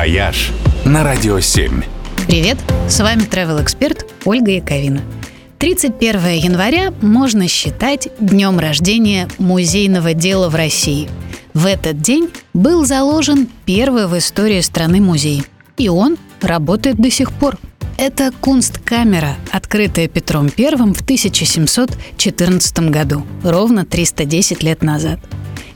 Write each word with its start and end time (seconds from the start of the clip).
«Вояж» 0.00 0.50
на 0.86 1.04
Радио 1.04 1.40
7. 1.40 1.82
Привет, 2.26 2.56
с 2.88 3.00
вами 3.00 3.20
travel 3.24 3.62
эксперт 3.62 4.06
Ольга 4.24 4.52
Яковина. 4.52 5.02
31 5.58 6.38
января 6.38 6.94
можно 7.02 7.46
считать 7.48 8.08
днем 8.18 8.58
рождения 8.58 9.28
музейного 9.36 10.14
дела 10.14 10.48
в 10.48 10.54
России. 10.54 11.10
В 11.52 11.66
этот 11.66 12.00
день 12.00 12.30
был 12.54 12.86
заложен 12.86 13.46
первый 13.66 14.06
в 14.06 14.16
истории 14.16 14.62
страны 14.62 15.02
музей. 15.02 15.42
И 15.76 15.90
он 15.90 16.16
работает 16.40 16.96
до 16.96 17.10
сих 17.10 17.30
пор. 17.30 17.58
Это 17.98 18.32
Кунсткамера, 18.40 19.36
открытая 19.52 20.08
Петром 20.08 20.46
I 20.46 20.76
в 20.76 21.02
1714 21.02 22.78
году, 22.88 23.26
ровно 23.44 23.84
310 23.84 24.62
лет 24.62 24.82
назад. 24.82 25.20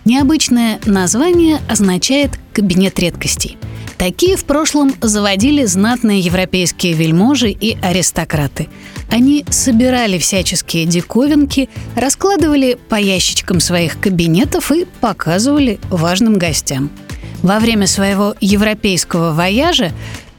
Необычное 0.07 0.81
название 0.87 1.61
означает 1.69 2.31
«кабинет 2.55 2.99
редкостей». 2.99 3.59
Такие 4.05 4.37
в 4.37 4.45
прошлом 4.45 4.95
заводили 5.01 5.65
знатные 5.65 6.21
европейские 6.21 6.93
вельможи 6.93 7.49
и 7.49 7.79
аристократы. 7.81 8.69
Они 9.11 9.47
собирали 9.49 10.19
всяческие 10.19 10.85
диковинки, 10.85 11.71
раскладывали 11.97 12.77
по 12.91 12.97
ящичкам 12.97 13.61
своих 13.61 13.99
кабинетов 13.99 14.71
и 14.73 14.85
показывали 15.01 15.81
важным 15.89 16.37
гостям. 16.37 16.91
Во 17.43 17.59
время 17.59 17.87
своего 17.87 18.35
европейского 18.43 19.33
вояжа 19.33 19.91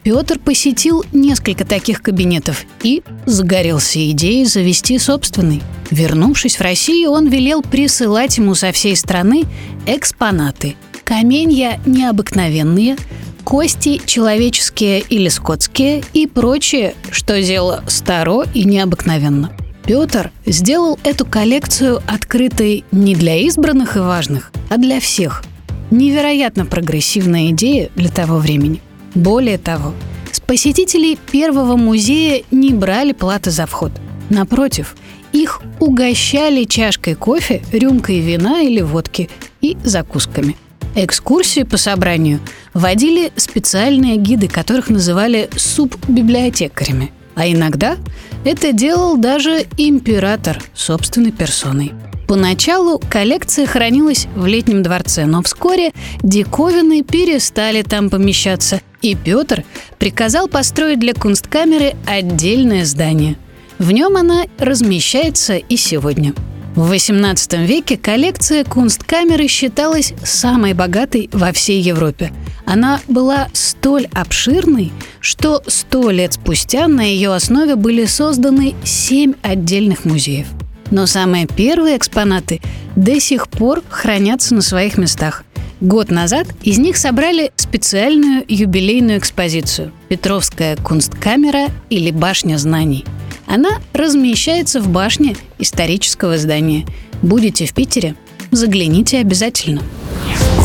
Петр 0.03 0.37
посетил 0.37 1.03
несколько 1.11 1.65
таких 1.65 2.03
кабинетов 2.03 2.65
и 2.83 3.01
загорелся 3.25 4.11
идеей 4.11 4.45
завести 4.45 4.99
собственный. 4.99 5.63
Вернувшись 5.89 6.57
в 6.57 6.61
Россию, 6.61 7.09
он 7.09 7.29
велел 7.29 7.63
присылать 7.63 8.37
ему 8.37 8.53
со 8.53 8.71
всей 8.71 8.95
страны 8.95 9.45
экспонаты. 9.87 10.75
Каменья 11.03 11.79
необыкновенные, 11.85 12.97
кости 13.45 14.01
человеческие 14.05 14.99
или 14.99 15.29
скотские 15.29 16.03
и 16.13 16.27
прочее, 16.27 16.95
что 17.11 17.41
дело 17.41 17.83
старо 17.87 18.43
и 18.53 18.65
необыкновенно. 18.65 19.53
Петр 19.85 20.31
сделал 20.47 20.99
эту 21.03 21.25
коллекцию 21.25 22.01
открытой 22.07 22.83
не 22.91 23.15
для 23.15 23.37
избранных 23.37 23.95
и 23.95 23.99
важных, 23.99 24.51
а 24.69 24.77
для 24.77 24.99
всех. 24.99 25.43
Невероятно 25.91 26.65
прогрессивная 26.65 27.51
идея 27.51 27.91
для 27.95 28.09
того 28.09 28.39
времени. 28.39 28.81
Более 29.13 29.59
того, 29.59 29.93
с 30.31 30.39
посетителей 30.39 31.17
первого 31.31 31.77
музея 31.77 32.43
не 32.49 32.73
брали 32.73 33.13
платы 33.13 33.51
за 33.51 33.67
вход. 33.67 33.91
Напротив, 34.31 34.95
их 35.31 35.61
угощали 35.79 36.63
чашкой 36.63 37.13
кофе, 37.13 37.61
рюмкой 37.71 38.19
вина 38.19 38.61
или 38.61 38.81
водки 38.81 39.29
и 39.61 39.77
закусками– 39.83 40.57
Экскурсии 40.95 41.63
по 41.63 41.75
собранию 41.75 42.39
водили 42.73 43.31
специальные 43.35 44.15
гиды, 44.15 44.47
которых 44.47 44.89
называли 44.89 45.49
суббиблиотекарями. 45.55 47.11
А 47.35 47.47
иногда 47.47 47.97
это 48.45 48.71
делал 48.71 49.17
даже 49.17 49.65
император 49.77 50.63
собственной 50.73 51.31
персоной. 51.31 51.91
Поначалу 52.29 52.99
коллекция 53.09 53.67
хранилась 53.67 54.27
в 54.35 54.45
летнем 54.45 54.83
дворце, 54.83 55.25
но 55.25 55.43
вскоре 55.43 55.91
диковины 56.23 57.03
перестали 57.03 57.81
там 57.81 58.09
помещаться, 58.09 58.81
и 59.01 59.15
Петр 59.15 59.63
приказал 59.99 60.47
построить 60.47 60.99
для 60.99 61.13
кунсткамеры 61.13 61.93
отдельное 62.07 62.85
здание. 62.85 63.35
В 63.77 63.91
нем 63.91 64.15
она 64.15 64.45
размещается 64.57 65.57
и 65.57 65.75
сегодня– 65.75 66.33
в 66.75 66.91
XVIII 66.91 67.65
веке 67.65 67.97
коллекция 67.97 68.63
Кунсткамеры 68.65 69.47
считалась 69.47 70.13
самой 70.23 70.73
богатой 70.73 71.29
во 71.31 71.51
всей 71.53 71.81
Европе. 71.81 72.33
Она 72.65 72.99
была 73.07 73.47
столь 73.53 74.07
обширной, 74.13 74.91
что 75.21 75.63
сто 75.67 76.09
лет 76.09 76.33
спустя 76.33 76.87
на 76.87 77.01
ее 77.01 77.33
основе 77.33 77.75
были 77.75 78.05
созданы 78.05 78.75
семь 78.83 79.33
отдельных 79.41 80.03
музеев. 80.03 80.47
Но 80.91 81.05
самые 81.05 81.47
первые 81.47 81.97
экспонаты 81.97 82.61
до 82.95 83.19
сих 83.19 83.47
пор 83.47 83.81
хранятся 83.89 84.53
на 84.53 84.61
своих 84.61 84.97
местах. 84.97 85.43
Год 85.81 86.09
назад 86.09 86.47
из 86.63 86.77
них 86.77 86.97
собрали 86.97 87.51
специальную 87.55 88.43
юбилейную 88.47 89.19
экспозицию 89.19 89.91
«Петровская 90.09 90.77
кунсткамера» 90.77 91.67
или 91.89 92.11
«Башня 92.11 92.57
знаний». 92.57 93.05
Она 93.47 93.79
размещается 93.93 94.81
в 94.81 94.89
башне 94.89 95.35
исторического 95.59 96.37
здания. 96.37 96.85
Будете 97.21 97.65
в 97.65 97.73
Питере? 97.73 98.15
Загляните 98.51 99.19
обязательно. 99.19 99.81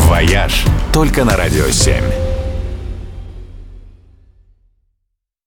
«Вояж» 0.07 0.65
только 0.93 1.23
на 1.23 1.37
«Радио 1.37 1.65
7». 1.67 2.30